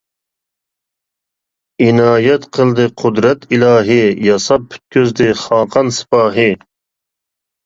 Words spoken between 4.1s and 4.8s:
ياساپ